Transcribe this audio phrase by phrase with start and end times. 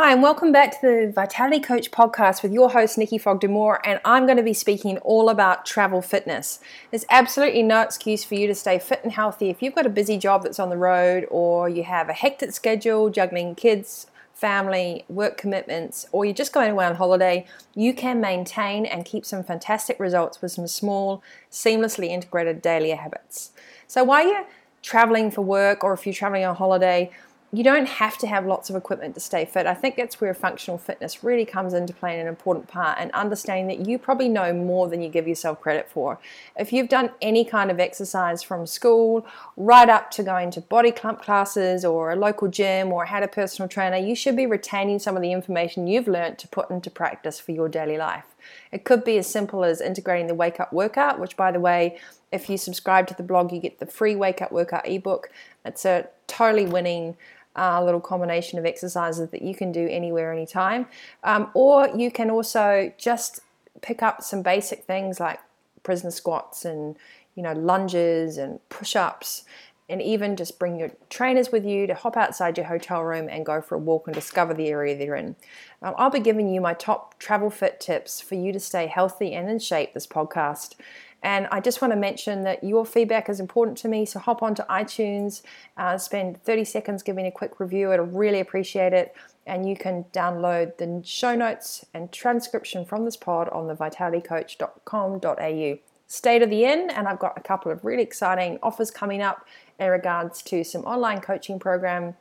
[0.00, 3.84] Hi, and welcome back to the Vitality Coach podcast with your host, Nikki Fogden Moore,
[3.84, 6.60] and I'm going to be speaking all about travel fitness.
[6.92, 9.88] There's absolutely no excuse for you to stay fit and healthy if you've got a
[9.90, 15.04] busy job that's on the road or you have a hectic schedule juggling kids, family,
[15.08, 19.42] work commitments, or you're just going away on holiday, you can maintain and keep some
[19.42, 23.50] fantastic results with some small, seamlessly integrated daily habits.
[23.88, 24.46] So while you're
[24.80, 27.10] traveling for work or if you're traveling on holiday,
[27.50, 29.66] you don't have to have lots of equipment to stay fit.
[29.66, 33.68] I think that's where functional fitness really comes into play an important part and understanding
[33.68, 36.18] that you probably know more than you give yourself credit for.
[36.56, 39.26] If you've done any kind of exercise from school
[39.56, 43.66] right up to going to BodyPump classes or a local gym or had a personal
[43.66, 47.40] trainer, you should be retaining some of the information you've learned to put into practice
[47.40, 48.24] for your daily life.
[48.72, 51.98] It could be as simple as integrating the wake up workout, which by the way,
[52.30, 55.30] if you subscribe to the blog, you get the free wake up workout ebook.
[55.64, 57.16] It's a totally winning
[57.58, 60.86] uh, little combination of exercises that you can do anywhere, anytime.
[61.24, 63.40] Um, or you can also just
[63.82, 65.40] pick up some basic things like
[65.82, 66.96] prisoner squats and
[67.34, 69.44] you know lunges and push-ups
[69.88, 73.46] and even just bring your trainers with you to hop outside your hotel room and
[73.46, 75.34] go for a walk and discover the area they're in.
[75.80, 79.32] Um, I'll be giving you my top travel fit tips for you to stay healthy
[79.32, 80.74] and in shape this podcast.
[81.22, 84.06] And I just want to mention that your feedback is important to me.
[84.06, 85.42] So hop onto iTunes,
[85.76, 87.92] uh, spend 30 seconds giving a quick review.
[87.92, 89.14] I'd really appreciate it.
[89.46, 95.78] And you can download the show notes and transcription from this pod on the vitalitycoach.com.au.
[96.10, 99.46] Stay to the end, and I've got a couple of really exciting offers coming up
[99.78, 102.14] in regards to some online coaching program,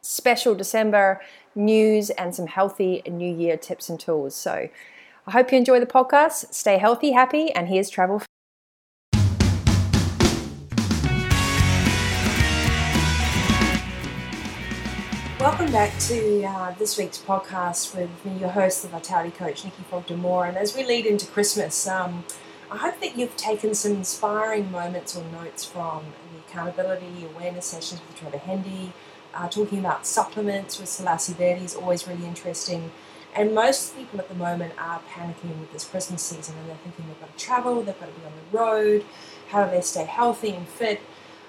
[0.00, 1.20] special December
[1.54, 4.34] news, and some healthy New Year tips and tools.
[4.34, 4.70] So
[5.28, 6.54] I hope you enjoy the podcast.
[6.54, 8.22] Stay healthy, happy, and here's travel.
[15.40, 19.82] Welcome back to uh, this week's podcast with me, your host, the Vitality Coach, Nikki
[19.90, 20.24] Fogden.
[20.24, 22.24] And as we lead into Christmas, um,
[22.70, 28.00] I hope that you've taken some inspiring moments or notes from the accountability awareness sessions
[28.06, 28.92] with Trevor Hendy,
[29.34, 32.92] uh, talking about supplements with Selassie Verdi is always really interesting.
[33.36, 37.04] And most people at the moment are panicking with this Christmas season and they're thinking
[37.06, 39.04] they've got to travel, they've got to be on the road,
[39.48, 41.00] how do they stay healthy and fit?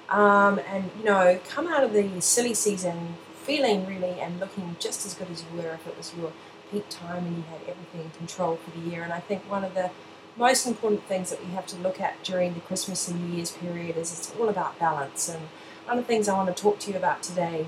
[0.10, 5.06] Um, and, you know, come out of the silly season feeling really and looking just
[5.06, 6.34] as good as you were if it was your
[6.72, 9.04] peak time and you had everything in control for the year.
[9.04, 9.90] And I think one of the
[10.36, 13.52] most important things that we have to look at during the Christmas and New Year's
[13.52, 15.30] period is it's all about balance.
[15.30, 15.48] And
[15.86, 17.68] one of the things I want to talk to you about today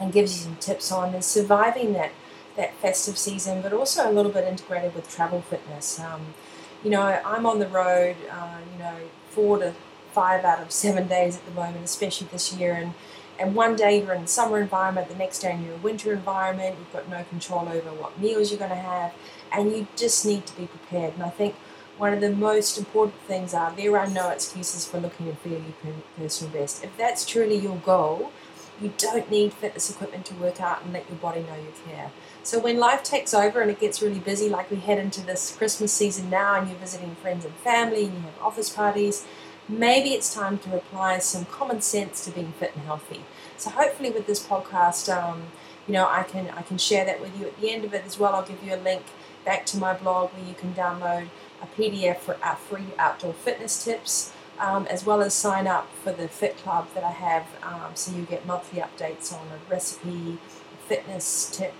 [0.00, 2.12] and give you some tips on is surviving that
[2.56, 6.00] that festive season, but also a little bit integrated with travel fitness.
[6.00, 6.34] Um,
[6.82, 8.96] you know, I'm on the road, uh, you know,
[9.30, 9.74] four to
[10.12, 12.72] five out of seven days at the moment, especially this year.
[12.72, 12.94] And,
[13.38, 16.12] and one day you're in a summer environment, the next day you're in a winter
[16.12, 19.12] environment, you've got no control over what meals you're going to have,
[19.52, 21.14] and you just need to be prepared.
[21.14, 21.54] And I think
[21.98, 25.74] one of the most important things are there are no excuses for looking and feeling
[25.84, 26.84] your personal best.
[26.84, 28.32] If that's truly your goal,
[28.80, 32.10] you don't need fitness equipment to work out and let your body know you care.
[32.46, 35.56] So when life takes over and it gets really busy, like we head into this
[35.56, 39.26] Christmas season now, and you're visiting friends and family, and you have office parties,
[39.68, 43.24] maybe it's time to apply some common sense to being fit and healthy.
[43.56, 45.48] So hopefully, with this podcast, um,
[45.88, 48.04] you know, I can I can share that with you at the end of it
[48.06, 48.36] as well.
[48.36, 49.02] I'll give you a link
[49.44, 51.26] back to my blog where you can download
[51.60, 54.32] a PDF for our free outdoor fitness tips.
[54.60, 58.16] Um, as well as sign up for the Fit Club that I have, um, so
[58.16, 60.38] you get monthly updates on a recipe,
[60.72, 61.74] a fitness tip,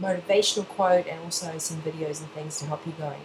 [0.00, 3.20] motivational quote, and also some videos and things to help you going.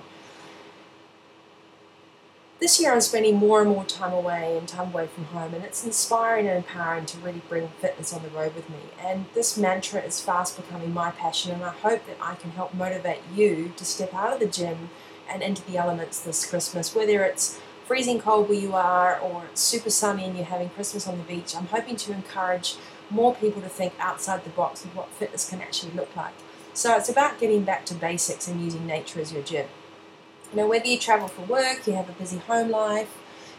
[2.60, 5.64] This year I'm spending more and more time away and time away from home, and
[5.64, 8.80] it's inspiring and empowering to really bring fitness on the road with me.
[9.00, 12.74] And this mantra is fast becoming my passion, and I hope that I can help
[12.74, 14.90] motivate you to step out of the gym
[15.30, 19.62] and into the elements this Christmas, whether it's freezing cold where you are or it's
[19.62, 21.56] super sunny and you're having Christmas on the beach.
[21.56, 22.76] I'm hoping to encourage
[23.10, 26.34] more people to think outside the box of what fitness can actually look like.
[26.78, 29.66] So it's about getting back to basics and using nature as your gym.
[30.52, 33.18] You know, whether you travel for work, you have a busy home life,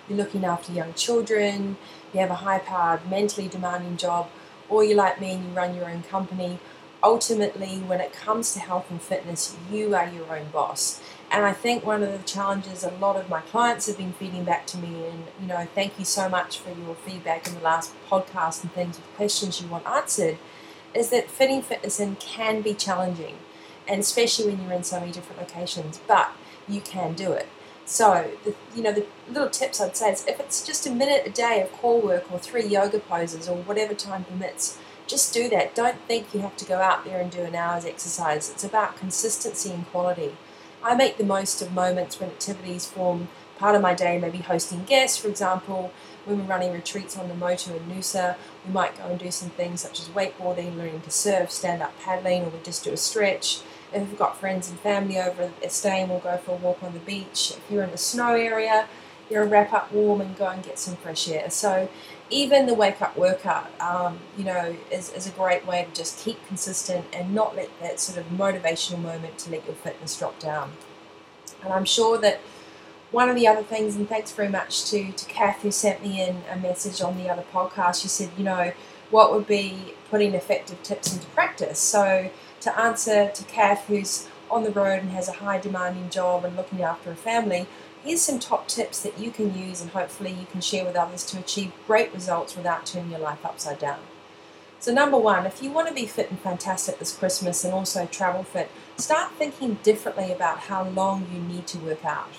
[0.08, 1.78] you're looking after young children,
[2.14, 4.28] you have a high powered, mentally demanding job,
[4.68, 6.60] or you're like me and you run your own company,
[7.02, 11.02] ultimately, when it comes to health and fitness, you are your own boss.
[11.28, 14.44] And I think one of the challenges a lot of my clients have been feeding
[14.44, 17.60] back to me, and you know, thank you so much for your feedback in the
[17.62, 20.38] last podcast and things with questions you want answered,
[20.98, 23.36] is that fitting fitness in can be challenging,
[23.86, 26.32] and especially when you're in so many different locations, but
[26.68, 27.48] you can do it.
[27.84, 31.22] So, the, you know, the little tips I'd say is if it's just a minute
[31.26, 35.48] a day of core work or three yoga poses or whatever time permits, just do
[35.48, 35.74] that.
[35.74, 38.50] Don't think you have to go out there and do an hour's exercise.
[38.50, 40.36] It's about consistency and quality.
[40.84, 43.28] I make the most of moments when activities form
[43.58, 45.92] part of my day, maybe hosting guests, for example.
[46.28, 48.36] We're running retreats on the motor in Noosa,
[48.66, 51.98] we might go and do some things such as wakeboarding, learning to surf, stand up
[52.02, 53.60] paddling, or we just do a stretch.
[53.92, 56.98] If we've got friends and family over staying, we'll go for a walk on the
[56.98, 57.52] beach.
[57.56, 58.86] If you're in the snow area,
[59.30, 61.48] you know, wrap up warm and go and get some fresh air.
[61.50, 61.88] So
[62.30, 66.18] even the wake up workout, um, you know, is, is a great way to just
[66.18, 70.38] keep consistent and not let that sort of motivational moment to let your fitness drop
[70.38, 70.72] down.
[71.62, 72.40] And I'm sure that
[73.10, 76.22] one of the other things, and thanks very much to, to Kath who sent me
[76.22, 78.72] in a message on the other podcast, she said, you know,
[79.10, 81.78] what would be putting effective tips into practice?
[81.78, 86.44] So to answer to Kath who's on the road and has a high demanding job
[86.44, 87.66] and looking after a family,
[88.04, 91.24] here's some top tips that you can use and hopefully you can share with others
[91.26, 94.00] to achieve great results without turning your life upside down.
[94.80, 98.06] So, number one, if you want to be fit and fantastic this Christmas and also
[98.06, 102.30] travel fit, start thinking differently about how long you need to work out.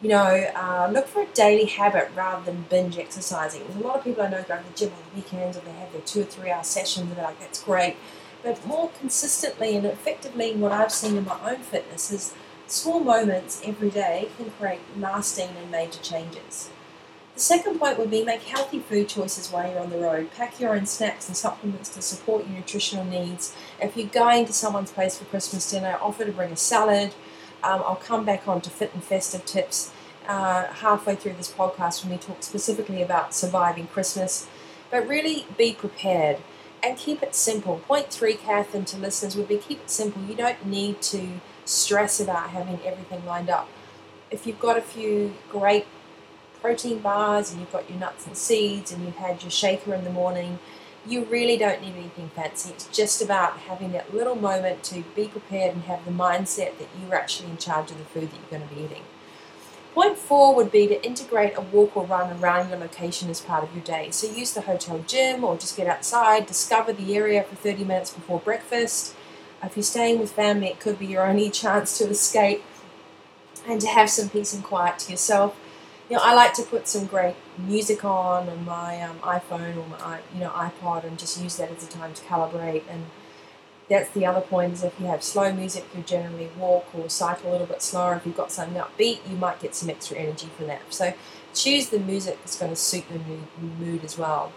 [0.00, 3.62] You know, uh, look for a daily habit rather than binge exercising.
[3.64, 5.66] There's a lot of people I know go to the gym on the weekends and
[5.66, 7.96] they have their two or three hour sessions and they're like, that's great.
[8.42, 12.32] But more consistently and effectively, what I've seen in my own fitness is
[12.70, 16.70] Small moments every day can create lasting and major changes.
[17.34, 20.30] The second point would be make healthy food choices while you're on the road.
[20.36, 23.56] Pack your own snacks and supplements to support your nutritional needs.
[23.82, 27.12] If you're going to someone's place for Christmas dinner, offer to bring a salad.
[27.62, 29.92] Um, I'll come back on to fit and festive tips
[30.26, 34.48] uh, halfway through this podcast when we talk specifically about surviving Christmas.
[34.90, 36.38] But really be prepared
[36.82, 37.78] and keep it simple.
[37.86, 40.22] Point three, Kath, and to listeners would be keep it simple.
[40.22, 43.68] You don't need to stress about having everything lined up.
[44.30, 45.86] If you've got a few great
[46.60, 50.04] protein bars and you've got your nuts and seeds and you've had your shaker in
[50.04, 50.58] the morning,
[51.06, 52.70] you really don't need anything fancy.
[52.70, 56.88] It's just about having that little moment to be prepared and have the mindset that
[57.00, 59.02] you're actually in charge of the food that you're going to be eating.
[59.94, 63.64] Point four would be to integrate a walk or run around your location as part
[63.64, 64.10] of your day.
[64.12, 68.10] So use the hotel gym or just get outside, discover the area for 30 minutes
[68.10, 69.14] before breakfast,
[69.62, 72.62] if you're staying with family, it could be your only chance to escape
[73.66, 75.56] and to have some peace and quiet to yourself.
[76.10, 79.86] You know, I like to put some great music on on my um, iPhone or
[79.86, 82.82] my you know iPod and just use that as a time to calibrate.
[82.90, 83.06] And
[83.88, 87.50] that's the other point is if you have slow music, you generally walk or cycle
[87.50, 88.16] a little bit slower.
[88.16, 90.82] If you've got something upbeat, you might get some extra energy from that.
[90.90, 91.14] So
[91.54, 93.20] choose the music that's going to suit your
[93.78, 94.50] mood as well.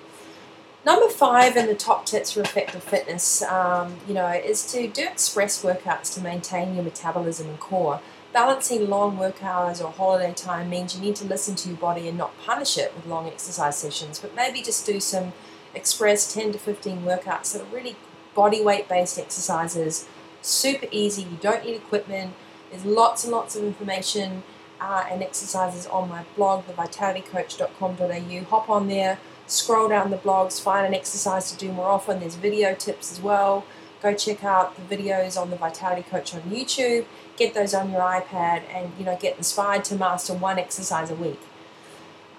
[0.83, 5.03] Number five in the top tips for effective fitness, um, you know, is to do
[5.03, 8.01] express workouts to maintain your metabolism and core.
[8.33, 12.07] Balancing long work hours or holiday time means you need to listen to your body
[12.07, 15.33] and not punish it with long exercise sessions, but maybe just do some
[15.75, 17.95] express 10 to 15 workouts that are really
[18.33, 20.07] body weight based exercises.
[20.41, 22.33] Super easy, you don't need equipment.
[22.71, 24.41] There's lots and lots of information
[24.81, 28.43] uh, and exercises on my blog, thevitalitycoach.com.au.
[28.49, 32.19] Hop on there scroll down the blogs, find an exercise to do more often.
[32.19, 33.65] There's video tips as well.
[34.01, 37.05] Go check out the videos on the Vitality Coach on YouTube.
[37.37, 41.15] Get those on your iPad and you know get inspired to master one exercise a
[41.15, 41.39] week.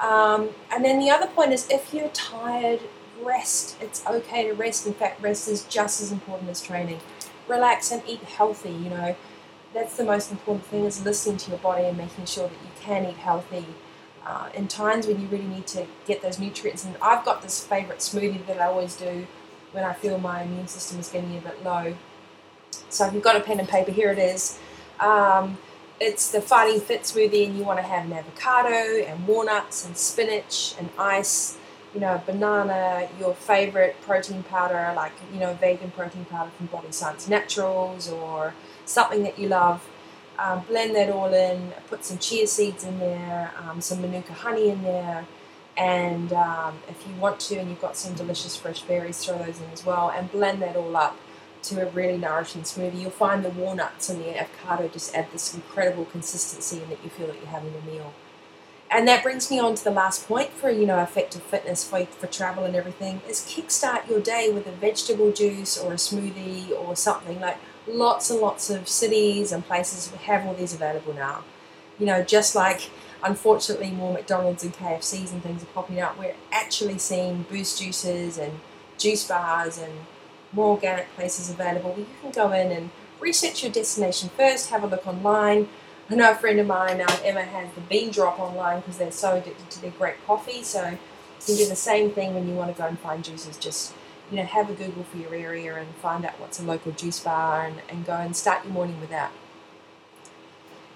[0.01, 2.81] Um, and then the other point is if you're tired,
[3.23, 3.77] rest.
[3.81, 4.87] It's okay to rest.
[4.87, 7.01] In fact, rest is just as important as training.
[7.49, 8.71] Relax and eat healthy.
[8.71, 9.17] You know,
[9.73, 12.71] that's the most important thing is listening to your body and making sure that you
[12.81, 13.67] can eat healthy
[14.25, 16.85] uh, in times when you really need to get those nutrients.
[16.85, 19.27] And I've got this favourite smoothie that I always do
[19.73, 21.97] when I feel my immune system is getting a bit low.
[22.89, 24.59] So if you've got a pen and paper, here it is.
[25.01, 25.59] Um,
[26.01, 29.97] it's the Fighting Fit smoothie, and you want to have an avocado and walnuts and
[29.97, 31.57] spinach and ice,
[31.95, 36.89] you know, banana, your favorite protein powder, like, you know, vegan protein powder from Body
[36.91, 39.89] Science Naturals or something that you love.
[40.37, 44.69] Um, blend that all in, put some chia seeds in there, um, some manuka honey
[44.69, 45.27] in there,
[45.77, 49.61] and um, if you want to and you've got some delicious fresh berries, throw those
[49.61, 51.17] in as well, and blend that all up
[51.65, 53.01] to a really nourishing smoothie.
[53.01, 57.11] You'll find the walnuts and the avocado just add this incredible consistency and that you
[57.11, 58.13] feel that you're having a meal.
[58.91, 62.05] And that brings me on to the last point for you know effective fitness for,
[62.07, 66.71] for travel and everything is kickstart your day with a vegetable juice or a smoothie
[66.71, 67.57] or something like
[67.87, 71.45] lots and lots of cities and places have all these available now.
[71.99, 72.91] You know, just like
[73.23, 78.39] unfortunately more McDonald's and KFCs and things are popping up, we're actually seeing boost juices
[78.39, 78.61] and
[78.99, 79.93] juice bars and
[80.55, 84.83] more organic places available where you can go in and research your destination first, have
[84.83, 85.69] a look online.
[86.11, 89.11] I know a friend of mine, um, Emma, has the Bean Drop online because they're
[89.11, 90.63] so addicted to their great coffee.
[90.63, 90.99] So you
[91.47, 93.57] can do the same thing when you want to go and find juices.
[93.57, 93.95] Just
[94.31, 97.21] you know, have a Google for your area and find out what's a local juice
[97.21, 99.33] bar and, and go and start your morning with that.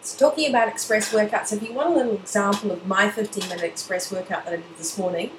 [0.00, 3.64] So talking about express workouts, if you want a little example of my 15 minute
[3.64, 5.30] express workout that I did this morning,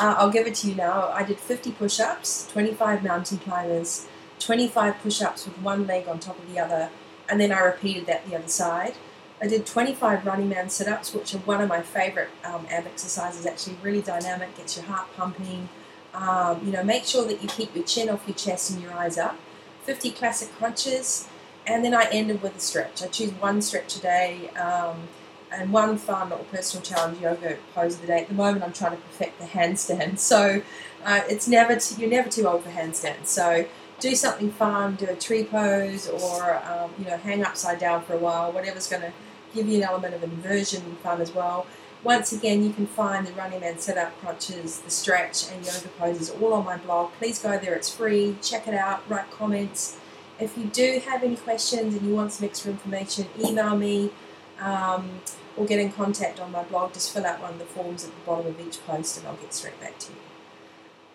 [0.00, 1.10] uh, I'll give it to you now.
[1.12, 4.06] I did 50 push ups, 25 mountain climbers,
[4.38, 6.90] 25 push ups with one leg on top of the other,
[7.28, 8.94] and then I repeated that the other side.
[9.40, 12.86] I did 25 running man sit ups, which are one of my favorite um, ab
[12.86, 15.68] exercises, actually, really dynamic, gets your heart pumping.
[16.14, 18.92] Um, you know, make sure that you keep your chin off your chest and your
[18.92, 19.38] eyes up.
[19.84, 21.28] 50 classic crunches,
[21.66, 23.02] and then I ended with a stretch.
[23.02, 24.48] I choose one stretch a day.
[24.50, 25.08] Um,
[25.52, 28.20] and one fun little personal challenge yoga pose of the day.
[28.20, 30.62] At the moment, I'm trying to perfect the handstand, so
[31.04, 33.26] uh, it's never t- you're never too old for handstands.
[33.26, 33.66] So
[34.00, 38.14] do something fun, do a tree pose, or um, you know hang upside down for
[38.14, 38.52] a while.
[38.52, 39.12] Whatever's going to
[39.54, 41.66] give you an element of inversion and fun as well.
[42.04, 45.88] Once again, you can find the Running Man sit up crunches, the stretch, and yoga
[45.98, 47.10] poses all on my blog.
[47.18, 48.36] Please go there, it's free.
[48.40, 49.96] Check it out, write comments.
[50.38, 54.12] If you do have any questions and you want some extra information, email me
[54.60, 55.20] um,
[55.56, 56.94] or get in contact on my blog.
[56.94, 59.36] Just fill out one of the forms at the bottom of each post and I'll
[59.36, 60.18] get straight back to you.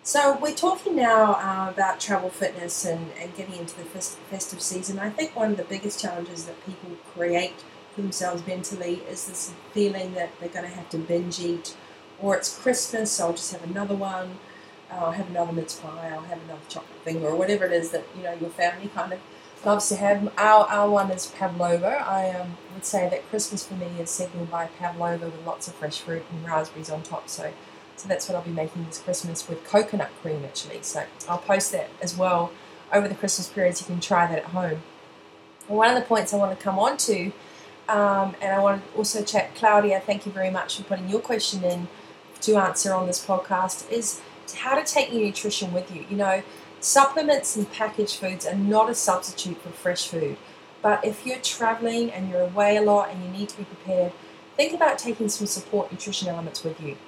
[0.06, 4.98] So, we're talking now uh, about travel fitness and, and getting into the festive season.
[4.98, 9.54] I think one of the biggest challenges that people create for themselves mentally is this
[9.72, 11.74] feeling that they're going to have to binge eat,
[12.20, 14.38] or it's Christmas, so I'll just have another one.
[14.90, 18.04] I'll have another mince pie, I'll have another chocolate finger, or whatever it is that
[18.14, 19.20] you know your family kind of
[19.66, 20.32] loves to have.
[20.38, 22.04] Our, our one is pavlova.
[22.06, 25.74] I um, would say that Christmas for me is signaled by pavlova with lots of
[25.74, 27.28] fresh fruit and raspberries on top.
[27.28, 27.52] So,
[27.96, 30.80] so that's what I'll be making this Christmas with coconut cream actually.
[30.82, 32.52] So I'll post that as well
[32.92, 34.82] over the Christmas period so you can try that at home.
[35.68, 37.32] And one of the points I want to come on to,
[37.88, 41.20] um, and I want to also chat, Claudia, thank you very much for putting your
[41.20, 41.88] question in
[42.42, 44.20] to answer on this podcast, is
[44.56, 46.04] how to take your nutrition with you.
[46.10, 46.42] You know,
[46.84, 50.36] Supplements and packaged foods are not a substitute for fresh food.
[50.82, 54.12] But if you're traveling and you're away a lot and you need to be prepared,
[54.54, 56.98] think about taking some support nutrition elements with you.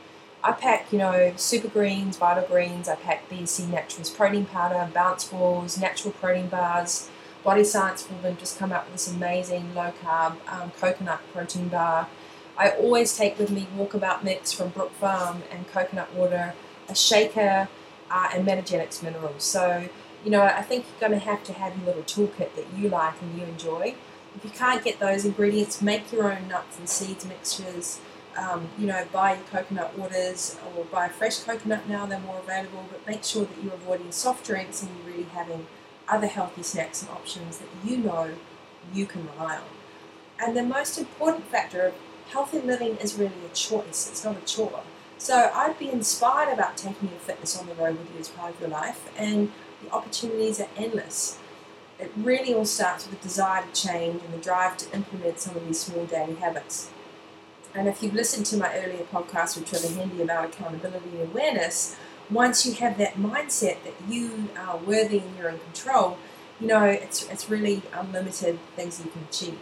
[0.42, 2.88] I pack, you know, super greens, vital greens.
[2.88, 7.10] I pack BSC Naturals protein powder, bounce balls, natural protein bars.
[7.44, 12.08] Body Science Woman just come out with this amazing low carb um, coconut protein bar.
[12.56, 16.54] I always take with me Walkabout Mix from Brook Farm and coconut water,
[16.88, 17.68] a shaker,
[18.10, 19.42] uh, and Metagenics minerals.
[19.42, 19.88] So,
[20.24, 22.88] you know, I think you're going to have to have your little toolkit that you
[22.88, 23.94] like and you enjoy.
[24.36, 28.00] If you can't get those ingredients, make your own nuts and seeds mixtures.
[28.36, 32.84] Um, you know, buy your coconut waters or buy fresh coconut now, they're more available,
[32.90, 35.66] but make sure that you're avoiding soft drinks and you're really having
[36.06, 38.34] other healthy snacks and options that you know
[38.92, 39.62] you can rely on.
[40.38, 41.94] And the most important factor of
[42.28, 44.82] healthy living is really a choice, it's not a chore.
[45.18, 48.54] So I'd be inspired about taking your fitness on the road with you as part
[48.54, 49.50] of your life, and
[49.82, 51.38] the opportunities are endless.
[51.98, 55.56] It really all starts with the desire to change and the drive to implement some
[55.56, 56.90] of these small daily habits.
[57.74, 61.96] And if you've listened to my earlier podcast with Trevor Hendy about accountability and awareness,
[62.30, 66.18] once you have that mindset that you are worthy and you're in control,
[66.60, 69.58] you know, it's, it's really unlimited things you can achieve.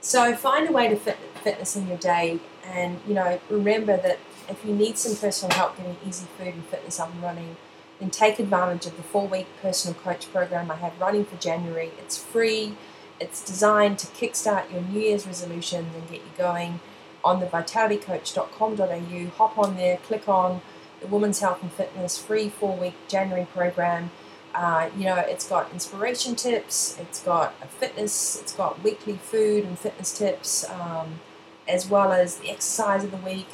[0.00, 4.18] So find a way to fit fitness in your day and, you know, remember that
[4.48, 7.56] if you need some personal help getting easy food and fitness up and running,
[8.00, 11.92] then take advantage of the four week personal coach program I have running for January.
[11.98, 12.76] It's free,
[13.20, 16.80] it's designed to kickstart your New Year's resolutions and get you going
[17.24, 19.30] on the vitalitycoach.com.au.
[19.36, 20.60] Hop on there, click on
[21.00, 24.10] the Women's Health and Fitness free four week January program.
[24.54, 29.64] Uh, you know, it's got inspiration tips, it's got a fitness, it's got weekly food
[29.64, 31.18] and fitness tips, um,
[31.66, 33.48] as well as the exercise of the week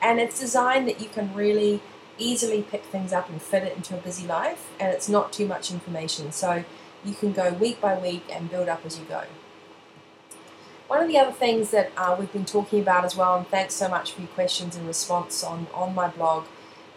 [0.00, 1.80] and it's designed that you can really
[2.18, 5.46] easily pick things up and fit it into a busy life and it's not too
[5.46, 6.32] much information.
[6.32, 6.64] So
[7.04, 9.24] you can go week by week and build up as you go.
[10.88, 13.74] One of the other things that uh, we've been talking about as well and thanks
[13.74, 16.44] so much for your questions and response on, on my blog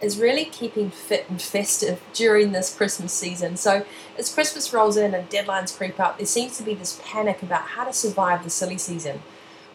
[0.00, 3.56] is really keeping fit and festive during this Christmas season.
[3.56, 3.84] So,
[4.16, 7.62] as Christmas rolls in and deadlines creep up, there seems to be this panic about
[7.62, 9.20] how to survive the silly season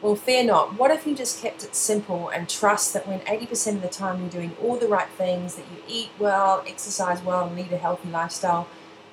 [0.05, 0.77] Well, fear not.
[0.77, 4.19] What if you just kept it simple and trust that when 80% of the time
[4.21, 7.77] you're doing all the right things, that you eat well, exercise well, and lead a
[7.77, 8.67] healthy lifestyle,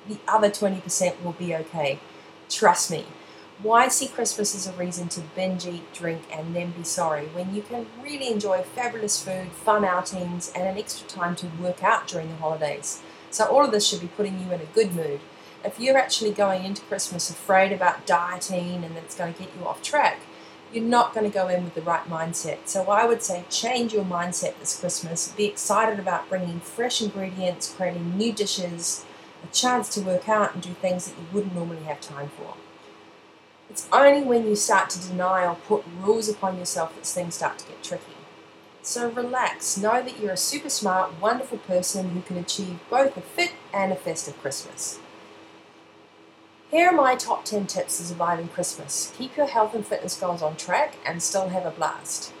[0.07, 1.97] the other 20% will be okay?
[2.47, 3.07] Trust me.
[3.63, 7.55] Why see Christmas as a reason to binge eat, drink, and then be sorry when
[7.55, 12.07] you can really enjoy fabulous food, fun outings, and an extra time to work out
[12.07, 13.01] during the holidays?
[13.31, 15.21] So, all of this should be putting you in a good mood.
[15.65, 19.49] If you're actually going into Christmas afraid about dieting and that it's going to get
[19.59, 20.19] you off track,
[20.73, 22.59] you're not going to go in with the right mindset.
[22.65, 25.31] So I would say change your mindset this Christmas.
[25.31, 29.05] Be excited about bringing fresh ingredients, creating new dishes,
[29.43, 32.55] a chance to work out and do things that you wouldn't normally have time for.
[33.69, 37.59] It's only when you start to deny or put rules upon yourself that things start
[37.59, 38.13] to get tricky.
[38.81, 39.77] So relax.
[39.77, 43.91] Know that you're a super smart, wonderful person who can achieve both a fit and
[43.91, 44.99] a festive Christmas.
[46.73, 49.13] Here are my top 10 tips to surviving Christmas.
[49.15, 52.33] Keep your health and fitness goals on track and still have a blast.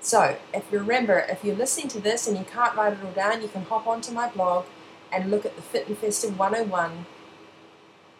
[0.00, 3.12] So, if you remember, if you're listening to this and you can't write it all
[3.12, 4.64] down, you can hop onto my blog
[5.12, 7.06] and look at the Fit and Festive 101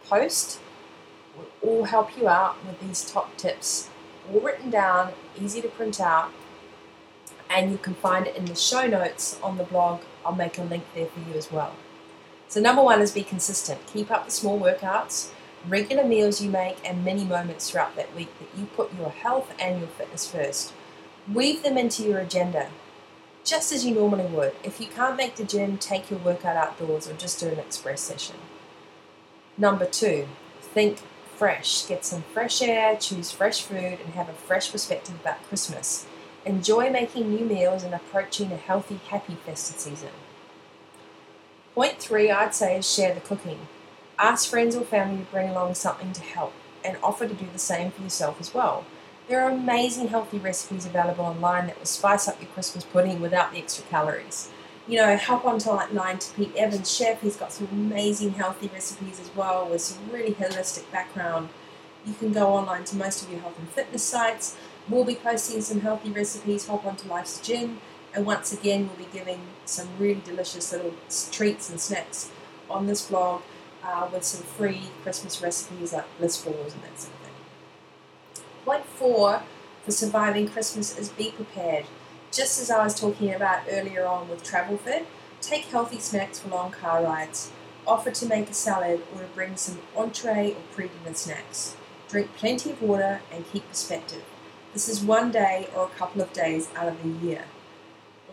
[0.04, 0.60] post.
[1.36, 3.90] We'll all help you out with these top tips,
[4.32, 6.30] all written down, easy to print out,
[7.50, 10.02] and you can find it in the show notes on the blog.
[10.24, 11.74] I'll make a link there for you as well.
[12.46, 13.84] So, number one is be consistent.
[13.88, 15.32] Keep up the small workouts
[15.66, 19.54] regular meals you make, and many moments throughout that week that you put your health
[19.58, 20.72] and your fitness first.
[21.32, 22.70] Weave them into your agenda,
[23.44, 24.54] just as you normally would.
[24.62, 28.00] If you can't make the gym, take your workout outdoors or just do an express
[28.00, 28.36] session.
[29.56, 30.28] Number two,
[30.60, 30.98] think
[31.36, 31.86] fresh.
[31.86, 36.06] Get some fresh air, choose fresh food, and have a fresh perspective about Christmas.
[36.44, 40.10] Enjoy making new meals and approaching a healthy, happy festive season.
[41.74, 43.68] Point three, I'd say, is share the cooking.
[44.20, 46.52] Ask friends or family to bring along something to help
[46.84, 48.84] and offer to do the same for yourself as well.
[49.28, 53.52] There are amazing healthy recipes available online that will spice up your Christmas pudding without
[53.52, 54.50] the extra calories.
[54.88, 57.20] You know, help onto line to Pete Evans, chef.
[57.20, 61.50] He's got some amazing healthy recipes as well with some really holistic background.
[62.04, 64.56] You can go online to most of your health and fitness sites.
[64.88, 66.66] We'll be posting some healthy recipes.
[66.66, 67.80] Hop onto Life's Gym,
[68.14, 70.94] and once again, we'll be giving some really delicious little
[71.30, 72.30] treats and snacks
[72.68, 73.42] on this blog
[73.88, 78.44] uh, with some free Christmas recipes like bliss balls and that sort of thing.
[78.64, 79.42] Point four
[79.84, 81.86] for surviving Christmas is be prepared.
[82.30, 85.06] Just as I was talking about earlier on with Travel Fit,
[85.40, 87.50] take healthy snacks for long car rides.
[87.86, 91.74] Offer to make a salad or to bring some entree or pre-dinner snacks.
[92.10, 94.24] Drink plenty of water and keep perspective.
[94.74, 97.44] This is one day or a couple of days out of the year.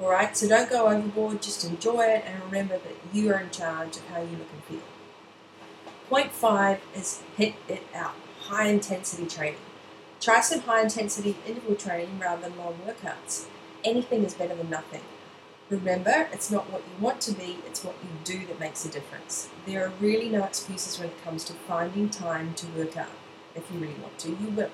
[0.02, 3.96] Alright, so don't go overboard, just enjoy it and remember that you are in charge
[3.96, 4.82] of how you look and feel.
[6.10, 9.60] Point five is hit it out, high intensity training.
[10.22, 13.46] Try some high intensity interval training rather than long workouts.
[13.84, 15.02] Anything is better than nothing.
[15.68, 18.90] Remember, it's not what you want to be, it's what you do that makes a
[18.90, 19.50] difference.
[19.66, 23.10] There are really no excuses when it comes to finding time to work out.
[23.56, 24.70] If you really want to, you will.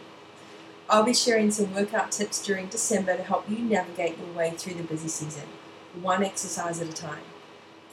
[0.89, 4.73] I'll be sharing some workout tips during December to help you navigate your way through
[4.73, 5.47] the busy season,
[6.01, 7.23] one exercise at a time.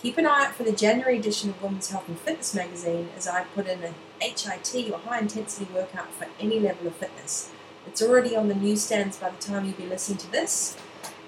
[0.01, 3.27] Keep an eye out for the January edition of Women's Health and Fitness magazine as
[3.27, 7.51] I put in a HIT or high intensity workout for any level of fitness.
[7.85, 10.77] It's already on the newsstands by the time you'll be listening to this,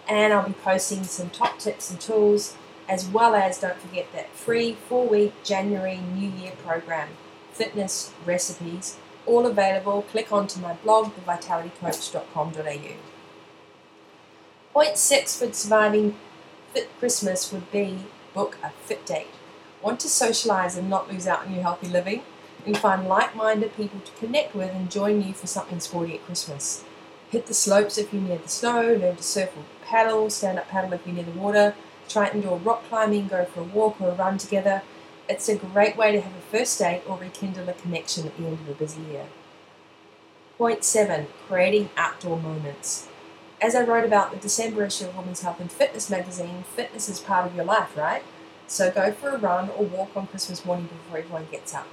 [0.09, 2.56] and I'll be posting some top tips and tools
[2.88, 7.09] as well as don't forget that free four week January New Year program,
[7.52, 10.02] fitness recipes, all available.
[10.02, 12.96] Click onto my blog, thevitalitycoach.com.au.
[14.72, 16.14] Point six for surviving
[16.72, 18.04] Fit Christmas would be
[18.35, 19.29] book a fit date.
[19.83, 22.23] Want to socialize and not lose out on your healthy living?
[22.66, 26.27] And find like minded people to connect with and join you for something sporty at
[26.27, 26.85] Christmas.
[27.31, 30.69] Hit the slopes if you're near the snow, learn to surf or paddle, stand up
[30.69, 31.75] paddle if you're near the water,
[32.09, 34.83] try indoor rock climbing, go for a walk or a run together.
[35.29, 38.47] It's a great way to have a first date or rekindle a connection at the
[38.47, 39.27] end of a busy year.
[40.59, 43.09] Point seven, creating outdoor moments.
[43.62, 47.20] As I wrote about the December issue of Women's Health and Fitness magazine, fitness is
[47.20, 48.23] part of your life, right?
[48.66, 51.87] So go for a run or walk on Christmas morning before everyone gets up.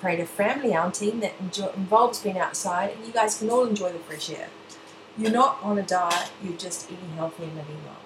[0.00, 1.34] Create a family outing that
[1.76, 4.48] involves being outside and you guys can all enjoy the fresh air.
[5.18, 8.00] You're not on a diet, you're just eating healthy and living well.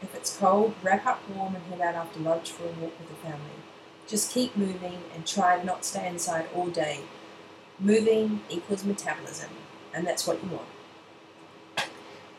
[0.00, 3.08] If it's cold, wrap up warm and head out after lunch for a walk with
[3.08, 3.58] the family.
[4.06, 7.00] Just keep moving and try and not stay inside all day.
[7.80, 9.50] Moving equals metabolism,
[9.92, 10.68] and that's what you want.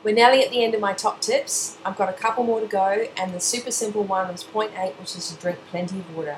[0.05, 1.79] We're nearly at the end of my top tips.
[1.83, 4.93] I've got a couple more to go, and the super simple one was point eight,
[4.99, 6.37] which is to drink plenty of water.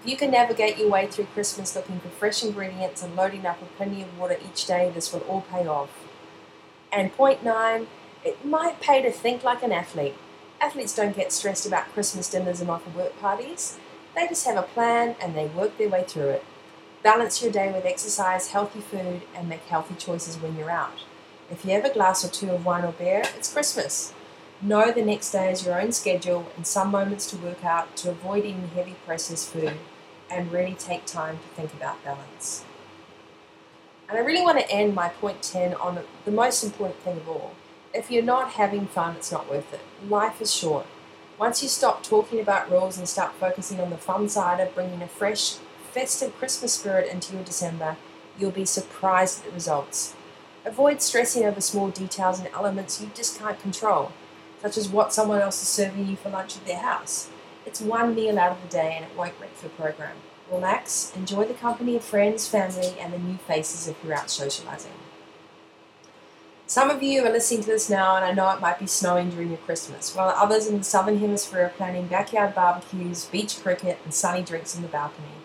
[0.00, 3.60] If you can navigate your way through Christmas looking for fresh ingredients and loading up
[3.60, 5.90] with plenty of water each day, this will all pay off.
[6.92, 7.88] And point nine,
[8.24, 10.14] it might pay to think like an athlete.
[10.60, 13.80] Athletes don't get stressed about Christmas dinners and off work parties.
[14.14, 16.44] They just have a plan and they work their way through it.
[17.02, 21.02] Balance your day with exercise, healthy food, and make healthy choices when you're out.
[21.52, 24.14] If you have a glass or two of wine or beer, it's Christmas.
[24.62, 28.10] Know the next day is your own schedule and some moments to work out to
[28.10, 29.74] avoid eating heavy processed food
[30.30, 32.64] and really take time to think about balance.
[34.08, 37.28] And I really want to end my point 10 on the most important thing of
[37.28, 37.54] all.
[37.92, 39.80] If you're not having fun, it's not worth it.
[40.08, 40.86] Life is short.
[41.38, 45.02] Once you stop talking about rules and start focusing on the fun side of bringing
[45.02, 45.56] a fresh,
[45.92, 47.98] festive Christmas spirit into your December,
[48.38, 50.14] you'll be surprised at the results.
[50.64, 54.12] Avoid stressing over small details and elements you just can't control,
[54.60, 57.28] such as what someone else is serving you for lunch at their house.
[57.66, 60.16] It's one meal out of the day and it won't wreck your program.
[60.50, 64.92] Relax, enjoy the company of friends, family, and the new faces if you're out socializing.
[66.66, 69.30] Some of you are listening to this now, and I know it might be snowing
[69.30, 73.98] during your Christmas, while others in the southern hemisphere are planning backyard barbecues, beach cricket,
[74.04, 75.41] and sunny drinks on the balcony.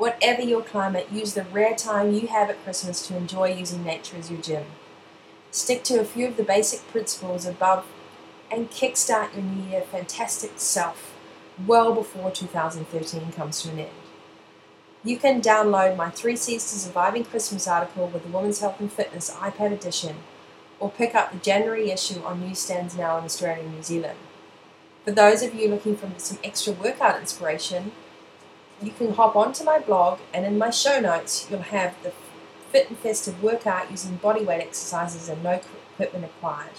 [0.00, 4.16] Whatever your climate, use the rare time you have at Christmas to enjoy using nature
[4.16, 4.64] as your gym.
[5.50, 7.84] Stick to a few of the basic principles above
[8.50, 11.14] and kickstart your new year fantastic self
[11.66, 13.90] well before 2013 comes to an end.
[15.04, 18.90] You can download my 3 C's to Surviving Christmas article with the Women's Health and
[18.90, 20.16] Fitness iPad edition
[20.78, 24.18] or pick up the January issue on newsstands now in Australia and New Zealand.
[25.04, 27.92] For those of you looking for some extra workout inspiration,
[28.82, 32.12] you can hop onto my blog and in my show notes you'll have the
[32.70, 35.60] fit and festive workout using bodyweight exercises and no
[35.94, 36.70] equipment required.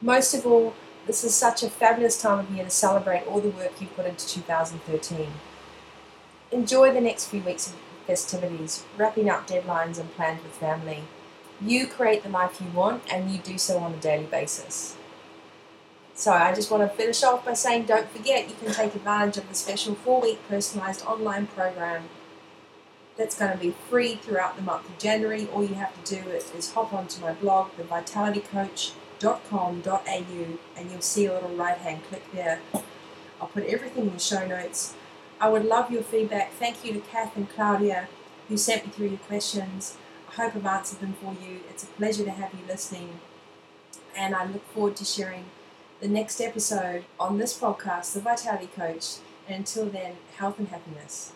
[0.00, 0.74] Most of all,
[1.06, 4.06] this is such a fabulous time of year to celebrate all the work you've put
[4.06, 5.26] into 2013.
[6.50, 7.74] Enjoy the next few weeks of
[8.06, 11.04] festivities, wrapping up deadlines and plans with family.
[11.60, 14.96] You create the life you want and you do so on a daily basis.
[16.14, 19.36] So I just want to finish off by saying don't forget you can take advantage
[19.36, 22.04] of the special four week personalized online program
[23.16, 25.48] that's going to be free throughout the month of January.
[25.52, 31.32] All you have to do is hop onto my blog, thevitalitycoach.com.au, and you'll see a
[31.32, 32.60] little right hand click there.
[33.40, 34.94] I'll put everything in the show notes.
[35.40, 36.52] I would love your feedback.
[36.52, 38.06] Thank you to Kath and Claudia
[38.48, 39.96] who sent me through your questions.
[40.30, 41.60] I hope I've answered them for you.
[41.70, 43.20] It's a pleasure to have you listening,
[44.16, 45.44] and I look forward to sharing
[46.04, 49.16] the next episode on this podcast, The Vitality Coach.
[49.48, 51.32] And until then, health and happiness.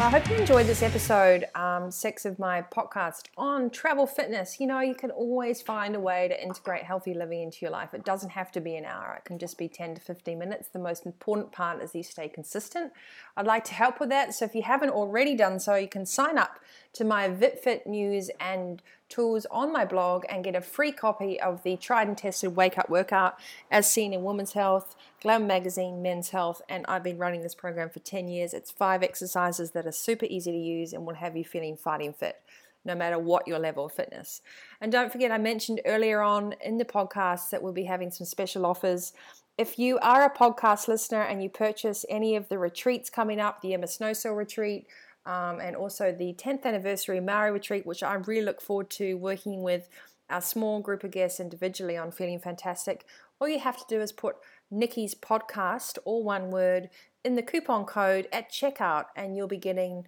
[0.00, 4.58] I hope you enjoyed this episode um, six of my podcast on travel fitness.
[4.58, 7.92] You know, you can always find a way to integrate healthy living into your life.
[7.92, 10.68] It doesn't have to be an hour, it can just be 10 to 15 minutes.
[10.72, 12.94] The most important part is you stay consistent.
[13.36, 14.32] I'd like to help with that.
[14.32, 16.60] So if you haven't already done so, you can sign up
[16.94, 21.62] to my VitFit news and tools on my blog and get a free copy of
[21.62, 23.38] the tried and tested Wake Up Workout
[23.70, 27.90] as seen in Women's Health, Glam Magazine, Men's Health, and I've been running this program
[27.90, 28.54] for 10 years.
[28.54, 32.14] It's five exercises that are super easy to use and will have you feeling fighting
[32.14, 32.40] fit
[32.84, 34.40] no matter what your level of fitness.
[34.80, 38.26] And don't forget, I mentioned earlier on in the podcast that we'll be having some
[38.26, 39.12] special offers.
[39.58, 43.60] If you are a podcast listener and you purchase any of the retreats coming up,
[43.60, 44.86] the Emma Snowsill retreat,
[45.26, 49.62] um, and also the 10th anniversary Maui retreat, which I really look forward to working
[49.62, 49.88] with
[50.28, 53.04] our small group of guests individually on Feeling Fantastic.
[53.40, 54.36] All you have to do is put
[54.70, 56.88] Nikki's podcast, all one word,
[57.24, 60.06] in the coupon code at checkout, and you'll be getting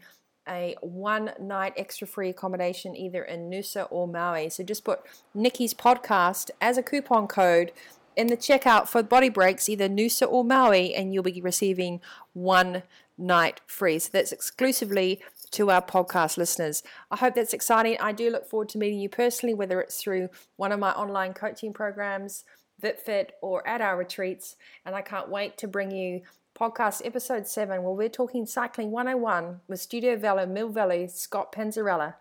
[0.48, 4.48] a one night extra free accommodation either in Noosa or Maui.
[4.48, 5.00] So just put
[5.34, 7.72] Nikki's podcast as a coupon code
[8.16, 12.00] in the checkout for body breaks, either Noosa or Maui, and you'll be receiving
[12.32, 12.82] one
[13.18, 13.98] night free.
[13.98, 15.20] So that's exclusively
[15.52, 16.82] to our podcast listeners.
[17.10, 17.96] I hope that's exciting.
[18.00, 21.34] I do look forward to meeting you personally, whether it's through one of my online
[21.34, 22.44] coaching programs,
[22.82, 24.56] VitFit, or at our retreats.
[24.84, 26.22] And I can't wait to bring you
[26.58, 32.14] podcast episode 7 where we're talking cycling 101 with Studio Velo Mill Valley Scott Panzarella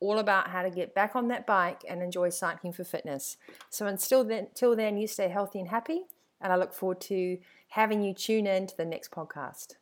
[0.00, 3.36] all about how to get back on that bike and enjoy cycling for fitness.
[3.68, 6.02] So until then, until then you stay healthy and happy
[6.40, 7.38] and I look forward to
[7.68, 9.74] having you tune in to the next podcast.